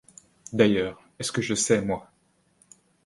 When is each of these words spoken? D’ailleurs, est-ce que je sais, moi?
D’ailleurs, 0.51 0.99
est-ce 1.19 1.31
que 1.31 1.43
je 1.43 1.53
sais, 1.53 1.79
moi? 1.79 2.09